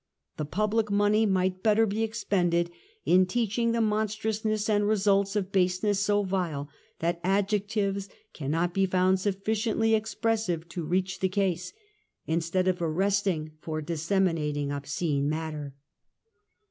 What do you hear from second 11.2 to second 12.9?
case, instead of